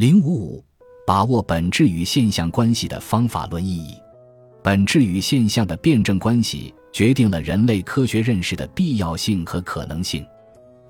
[0.00, 0.64] 零五五，
[1.06, 3.96] 把握本质与现象关系的方法论意义。
[4.62, 10.24] 本质与现象的辩证关系决定了人类科学认识的必要性和可能性。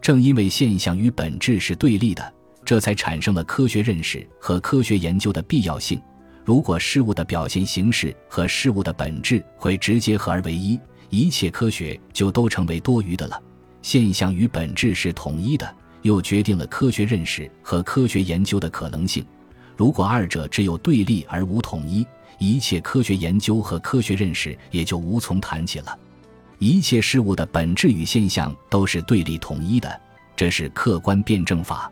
[0.00, 2.32] 正因为现象与本质是对立的，
[2.64, 6.00] 这才产生了科学认识和科学研究的必要性。
[6.44, 13.42] 如果事物的表现形式和事物的本质会直接合而为一，一切科学就都成为多余的了。
[13.82, 19.24] 现象与本质是统一的，又决定了科学认识和科学研究的可能性。
[19.76, 22.06] 如果二者只有对立而无统一，
[22.38, 25.98] 一切科学研究和科学认识也就无从谈起了。
[26.58, 30.00] 一切事物的本质与现象都是对立统一的，
[30.36, 31.90] 这是客观辩证法。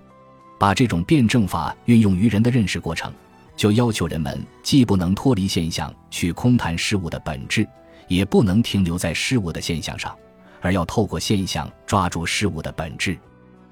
[0.59, 3.13] 把这种辩证法运用于人的认识过程，
[3.57, 7.67] 就要求人们既不能脱离现象去空谈事物的本质，
[8.09, 10.15] 也不能停留在事物的现象上，
[10.61, 13.17] 而要透过现象抓住事物的本质。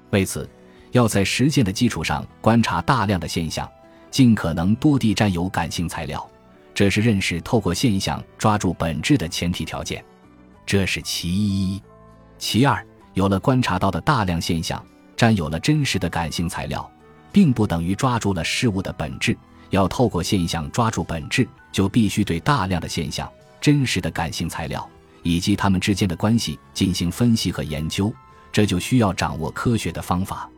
[0.09, 0.49] 为此，
[0.91, 3.69] 要在实践的基础上观察大量的现象，
[4.09, 6.27] 尽可能多地占有感性材料。
[6.73, 10.03] 这是认识透过现象抓住本质的前提条件，
[10.65, 11.81] 这是其一。
[12.37, 14.83] 其二，有了观察到的大量现象，
[15.15, 16.89] 占有了真实的感性材料，
[17.31, 19.35] 并不等于抓住了事物的本质。
[19.71, 24.87] 要透过现象抓住本质，就必须对大量的现象、真实的感性材料
[25.23, 28.13] 以及它们之间的关系进行分析和研究。
[28.57, 30.49] 这就需要掌握科学的方法。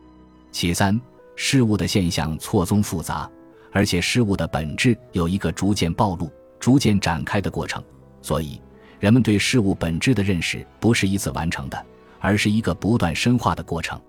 [0.50, 0.98] 其三，
[1.36, 3.30] 事物的现象错综复杂。
[3.72, 7.84] 而且事物的本质有一个逐渐暴露、逐渐展开的过程，
[8.22, 8.58] 所以
[9.00, 11.86] 人们对事物本质的认识不是一次完成的，
[12.20, 14.00] 而是一个不断深化的过程，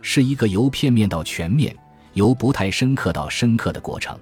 [0.00, 1.76] 是一个由片面到全面、
[2.12, 4.16] 由不太深刻到深刻的过程。